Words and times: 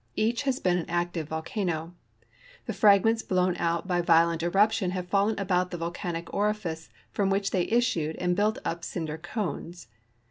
Each 0.15 0.41
has 0.49 0.59
been 0.59 0.79
an 0.79 0.89
active 0.89 1.29
volcano. 1.29 1.93
The 2.65 2.73
fragments 2.73 3.21
blown 3.21 3.55
out 3.57 3.87
by 3.87 4.01
violent 4.01 4.41
eruption 4.41 4.89
have 4.97 5.07
fallen 5.07 5.37
about 5.39 5.69
the 5.69 5.77
volcanic 5.77 6.33
orifice 6.33 6.89
from 7.11 7.29
which 7.29 7.51
the}' 7.51 7.71
issued 7.71 8.15
and 8.15 8.35
built 8.35 8.57
up 8.65 8.83
cinder 8.83 9.19
cones. 9.19 9.89